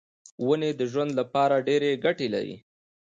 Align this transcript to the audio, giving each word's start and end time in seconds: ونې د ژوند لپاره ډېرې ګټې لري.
ونې 0.45 0.71
د 0.79 0.81
ژوند 0.91 1.11
لپاره 1.19 1.63
ډېرې 1.67 2.01
ګټې 2.05 2.27
لري. 2.33 2.55